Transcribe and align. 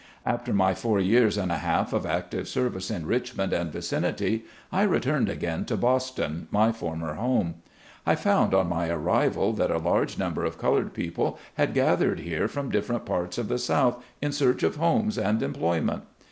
After 0.25 0.51
my 0.51 0.73
four 0.73 0.99
years 0.99 1.37
and 1.37 1.51
a 1.51 1.59
half 1.59 1.93
of 1.93 2.07
active 2.07 2.47
service 2.47 2.89
in 2.89 3.05
Richmond 3.05 3.53
and 3.53 3.71
vicinity, 3.71 4.45
I 4.71 4.81
returned 4.81 5.29
again 5.29 5.63
to 5.65 5.77
Boston, 5.77 6.47
my 6.49 6.71
former 6.71 7.13
home. 7.13 7.61
I 8.03 8.15
found 8.15 8.55
on 8.55 8.67
my 8.69 8.89
arrival 8.89 9.53
that 9.53 9.69
a 9.69 9.77
large 9.77 10.17
number 10.17 10.43
of 10.43 10.57
colored 10.57 10.95
people 10.95 11.37
had 11.53 11.75
gathered 11.75 12.21
here 12.21 12.47
from 12.47 12.71
different 12.71 13.05
parts 13.05 13.37
of 13.37 13.47
the 13.47 13.59
South 13.59 14.03
in 14.23 14.31
search 14.31 14.63
of 14.63 14.77
homes 14.77 15.19
and 15.19 15.43
employment. 15.43 16.01